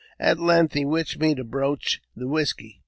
[0.01, 2.79] ^ At length he wished me to broach the whisky.